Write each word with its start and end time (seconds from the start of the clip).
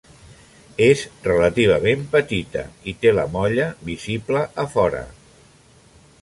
És 0.85 1.01
relativament 1.27 2.01
petita 2.15 2.63
i 2.93 2.95
té 3.05 3.13
la 3.19 3.27
molla 3.37 3.69
visible 3.91 4.43
a 4.65 4.67
fora. 4.73 5.05